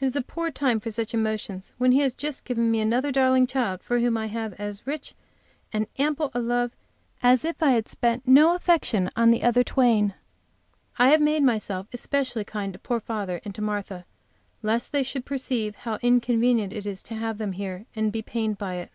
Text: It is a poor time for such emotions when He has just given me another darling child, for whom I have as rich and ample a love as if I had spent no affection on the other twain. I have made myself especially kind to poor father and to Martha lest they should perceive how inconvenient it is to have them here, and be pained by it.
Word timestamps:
It 0.00 0.06
is 0.06 0.16
a 0.16 0.22
poor 0.22 0.50
time 0.50 0.80
for 0.80 0.90
such 0.90 1.12
emotions 1.12 1.74
when 1.76 1.92
He 1.92 1.98
has 2.00 2.14
just 2.14 2.46
given 2.46 2.70
me 2.70 2.80
another 2.80 3.12
darling 3.12 3.46
child, 3.46 3.82
for 3.82 3.98
whom 4.00 4.16
I 4.16 4.28
have 4.28 4.54
as 4.54 4.86
rich 4.86 5.12
and 5.70 5.86
ample 5.98 6.30
a 6.32 6.40
love 6.40 6.74
as 7.22 7.44
if 7.44 7.62
I 7.62 7.72
had 7.72 7.86
spent 7.86 8.26
no 8.26 8.54
affection 8.54 9.10
on 9.16 9.30
the 9.30 9.42
other 9.42 9.62
twain. 9.62 10.14
I 10.98 11.08
have 11.10 11.20
made 11.20 11.42
myself 11.42 11.88
especially 11.92 12.42
kind 12.42 12.72
to 12.72 12.78
poor 12.78 13.00
father 13.00 13.42
and 13.44 13.54
to 13.54 13.60
Martha 13.60 14.06
lest 14.62 14.92
they 14.92 15.02
should 15.02 15.26
perceive 15.26 15.76
how 15.76 15.98
inconvenient 16.00 16.72
it 16.72 16.86
is 16.86 17.02
to 17.02 17.14
have 17.14 17.36
them 17.36 17.52
here, 17.52 17.84
and 17.94 18.10
be 18.10 18.22
pained 18.22 18.56
by 18.56 18.76
it. 18.76 18.90